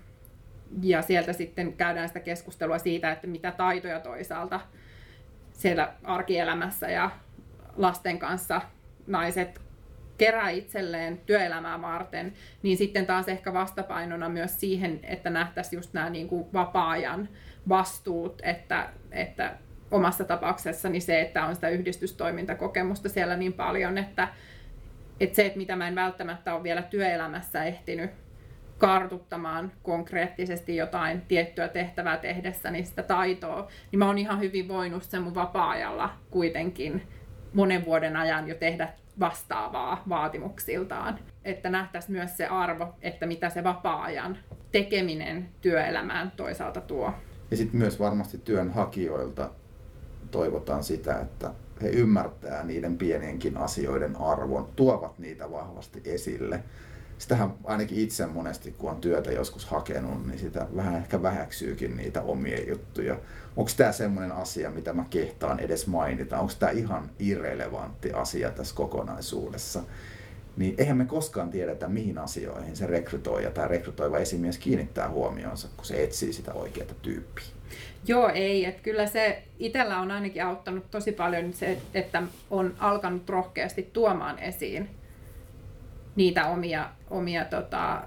ja 0.81 1.01
sieltä 1.01 1.33
sitten 1.33 1.74
käydään 1.74 2.07
sitä 2.07 2.19
keskustelua 2.19 2.77
siitä, 2.77 3.12
että 3.12 3.27
mitä 3.27 3.51
taitoja 3.51 4.00
toisaalta 4.00 4.59
siellä 5.53 5.93
arkielämässä 6.03 6.89
ja 6.89 7.09
lasten 7.77 8.19
kanssa 8.19 8.62
naiset 9.07 9.62
kerää 10.17 10.50
itselleen 10.50 11.17
työelämää 11.17 11.81
varten, 11.81 12.34
niin 12.63 12.77
sitten 12.77 13.05
taas 13.05 13.27
ehkä 13.27 13.53
vastapainona 13.53 14.29
myös 14.29 14.60
siihen, 14.60 15.00
että 15.03 15.29
nähtäisiin 15.29 15.77
just 15.77 15.93
nämä 15.93 16.10
niin 16.10 16.27
kuin 16.27 16.46
vapaa-ajan 16.53 17.29
vastuut, 17.69 18.41
että, 18.43 18.89
että 19.12 19.53
omassa 19.91 20.24
tapauksessani 20.24 21.00
se, 21.00 21.22
että 21.22 21.46
on 21.46 21.55
sitä 21.55 21.69
yhdistystoimintakokemusta 21.69 23.10
siellä 23.10 23.38
niin 23.38 23.53
paljon, 23.53 23.98
että, 23.98 24.27
että 25.19 25.36
se, 25.36 25.46
että 25.46 25.57
mitä 25.57 25.75
mä 25.75 25.88
en 25.88 25.96
välttämättä 25.96 26.55
ole 26.55 26.63
vielä 26.63 26.81
työelämässä 26.81 27.63
ehtinyt 27.63 28.12
kartuttamaan 28.77 29.72
konkreettisesti 29.84 30.75
jotain 30.75 31.22
tiettyä 31.22 31.67
tehtävää 31.67 32.17
tehdessä, 32.17 32.72
niin 32.72 32.86
sitä 32.86 33.03
taitoa, 33.03 33.67
niin 33.91 34.00
mä 34.00 34.05
oon 34.05 34.17
ihan 34.17 34.39
hyvin 34.39 34.67
voinut 34.67 35.03
sen 35.03 35.22
mun 35.22 35.36
vapaa-ajalla 35.36 36.10
kuitenkin 36.31 37.07
monen 37.54 37.86
vuoden 37.86 38.16
ajan 38.16 38.48
jo 38.48 38.56
tehdä 38.56 38.89
vastaavaa 39.20 40.04
vaatimuksiltaan. 40.10 41.20
Että 41.46 41.70
nähtäisiin 41.70 42.12
myös 42.12 42.38
se 42.38 42.46
arvo, 42.48 42.96
että 43.01 43.25
mitä 43.25 43.50
se 43.50 43.63
vapaa-ajan 43.63 44.38
tekeminen 44.72 45.50
työelämään 45.62 46.32
toisaalta 46.32 46.82
tuo. 46.82 47.13
Ja 47.51 47.58
sitten 47.58 47.80
myös 47.80 48.00
varmasti 48.00 48.38
työnhakijoilta 48.38 49.50
toivotaan 50.32 50.84
sitä, 50.84 51.20
että 51.20 51.51
he 51.82 51.89
ymmärtää 51.89 52.63
niiden 52.63 52.98
pienienkin 52.98 53.58
asioiden 53.58 54.16
arvon, 54.16 54.70
tuovat 54.75 55.20
niitä 55.20 55.51
vahvasti 55.51 56.01
esille 56.06 56.63
sitähän 57.17 57.53
ainakin 57.63 58.00
itse 58.00 58.25
monesti, 58.25 58.71
kun 58.71 58.89
on 58.89 59.01
työtä 59.01 59.31
joskus 59.31 59.65
hakenut, 59.65 60.27
niin 60.27 60.39
sitä 60.39 60.67
vähän 60.75 60.95
ehkä 60.95 61.21
vähäksyykin 61.21 61.97
niitä 61.97 62.21
omia 62.21 62.69
juttuja. 62.69 63.17
Onko 63.55 63.71
tämä 63.77 63.91
semmoinen 63.91 64.31
asia, 64.31 64.71
mitä 64.71 64.93
mä 64.93 65.06
kehtaan 65.10 65.60
edes 65.60 65.88
mainita? 65.88 66.39
Onko 66.39 66.53
tämä 66.60 66.71
ihan 66.71 67.10
irrelevantti 67.19 68.13
asia 68.13 68.51
tässä 68.51 68.75
kokonaisuudessa? 68.75 69.84
Niin 70.58 70.75
eihän 70.77 70.97
me 70.97 71.06
koskaan 71.06 71.49
tiedetä, 71.49 71.88
mihin 71.88 72.17
asioihin 72.17 72.75
se 72.75 72.88
rekrytoija 72.88 73.51
tai 73.51 73.67
rekrytoiva 73.67 74.17
esimies 74.17 74.58
kiinnittää 74.58 75.10
huomionsa, 75.10 75.67
kun 75.77 75.86
se 75.86 76.03
etsii 76.03 76.34
sitä 76.34 76.53
oikeaa 76.53 76.88
tyyppiä. 77.01 77.45
Joo, 78.08 78.30
ei. 78.34 78.65
Että 78.65 78.82
kyllä 78.82 79.08
se 79.08 79.43
itsellä 79.60 79.99
on 79.99 80.12
ainakin 80.12 80.43
auttanut 80.43 80.91
tosi 80.91 81.12
paljon 81.12 81.53
se, 81.53 81.77
että 81.93 82.23
on 82.51 82.73
alkanut 82.80 83.30
rohkeasti 83.30 83.89
tuomaan 83.93 84.39
esiin 84.39 84.89
niitä 86.17 86.45
omia, 86.45 86.89
omia 87.10 87.45
tota, 87.45 88.03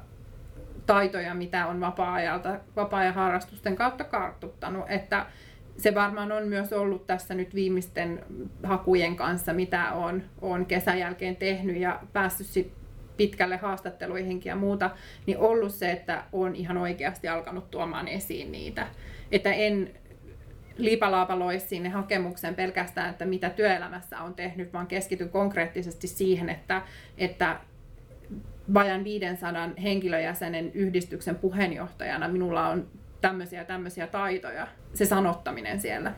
taitoja, 0.87 1.35
mitä 1.35 1.66
on 1.66 1.81
vapaa-ajalta, 1.81 2.61
vapaa-ajan 2.77 3.14
harrastusten 3.14 3.77
kautta 3.77 4.05
kartuttanut. 4.05 4.85
Että 4.88 5.27
se 5.77 5.94
varmaan 5.94 6.33
on 6.33 6.49
myös 6.49 6.73
ollut 6.73 7.07
tässä 7.07 7.35
nyt 7.35 7.55
viimeisten 7.55 8.25
hakujen 8.62 9.16
kanssa, 9.16 9.53
mitä 9.53 9.92
on, 9.92 10.23
on 10.40 10.66
kesän 10.66 10.99
jälkeen 10.99 11.37
tehnyt 11.37 11.77
ja 11.77 12.01
päässyt 12.12 12.46
sit 12.46 12.73
pitkälle 13.16 13.57
haastatteluihinkin 13.57 14.51
ja 14.51 14.57
muuta, 14.57 14.90
niin 15.27 15.38
ollut 15.38 15.75
se, 15.75 15.90
että 15.90 16.25
on 16.33 16.57
ihan 16.57 16.77
oikeasti 16.77 17.29
alkanut 17.29 17.70
tuomaan 17.70 18.09
esiin 18.09 18.53
niitä. 18.53 18.87
Että 19.33 19.53
en 19.53 19.90
liipalaapaloi 20.77 21.61
sinne 21.61 21.88
hakemukseen 21.88 22.55
pelkästään, 22.55 23.11
että 23.11 23.25
mitä 23.25 23.51
työelämässä 23.51 24.20
on 24.20 24.35
tehnyt, 24.35 24.73
vaan 24.73 24.87
keskityn 24.87 25.29
konkreettisesti 25.29 26.07
siihen, 26.07 26.49
että, 26.49 26.83
että 27.18 27.57
vajan 28.75 29.05
500 29.05 29.71
henkilöjäsenen 29.83 30.73
yhdistyksen 30.75 31.35
puheenjohtajana 31.35 32.29
minulla 32.29 32.69
on 32.69 32.88
tämmöisiä 33.21 33.64
tämmöisiä 33.64 34.07
taitoja, 34.07 34.69
se 34.95 35.05
sanottaminen 35.05 35.81
siellä. 35.81 36.14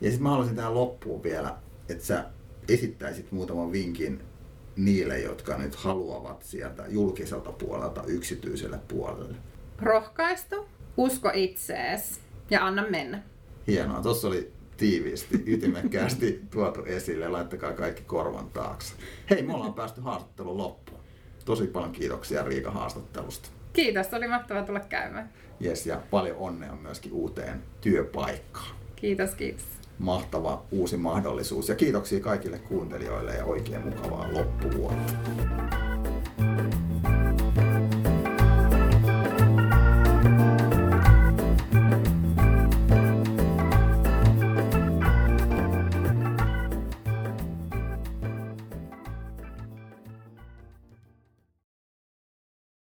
Ja 0.00 0.08
sitten 0.08 0.22
mä 0.22 0.30
haluaisin 0.30 0.56
tähän 0.56 0.74
loppuun 0.74 1.22
vielä, 1.22 1.56
että 1.88 2.04
sä 2.04 2.24
esittäisit 2.68 3.32
muutaman 3.32 3.72
vinkin 3.72 4.22
niille, 4.76 5.18
jotka 5.18 5.58
nyt 5.58 5.74
haluavat 5.74 6.42
sieltä 6.42 6.84
julkiselta 6.88 7.52
puolelta 7.52 8.02
yksityiselle 8.06 8.78
puolelle. 8.88 9.34
Rohkaistu, 9.78 10.68
usko 10.96 11.30
itsees 11.34 12.20
ja 12.50 12.66
anna 12.66 12.86
mennä. 12.90 13.22
Hienoa, 13.66 14.02
tuossa 14.02 14.28
oli 14.28 14.52
tiiviisti, 14.76 15.42
ytimekkäästi 15.46 16.40
tuotu 16.50 16.84
esille. 16.84 17.28
Laittakaa 17.28 17.72
kaikki 17.72 18.02
korvan 18.02 18.50
taakse. 18.50 18.94
Hei, 19.30 19.42
me 19.42 19.54
ollaan 19.54 19.74
päästy 19.74 20.00
haastattelun 20.00 20.58
loppuun 20.58 20.99
tosi 21.44 21.66
paljon 21.66 21.92
kiitoksia 21.92 22.42
Riika 22.42 22.70
haastattelusta. 22.70 23.48
Kiitos, 23.72 24.14
oli 24.14 24.28
mahtavaa 24.28 24.62
tulla 24.62 24.80
käymään. 24.80 25.32
Yes, 25.64 25.86
ja 25.86 26.00
paljon 26.10 26.36
onnea 26.36 26.72
myöskin 26.82 27.12
uuteen 27.12 27.62
työpaikkaan. 27.80 28.76
Kiitos, 28.96 29.34
kiitos. 29.34 29.64
Mahtava 29.98 30.62
uusi 30.70 30.96
mahdollisuus 30.96 31.68
ja 31.68 31.74
kiitoksia 31.74 32.20
kaikille 32.20 32.58
kuuntelijoille 32.58 33.34
ja 33.34 33.44
oikein 33.44 33.84
mukavaa 33.84 34.32
loppuvuotta. 34.32 35.79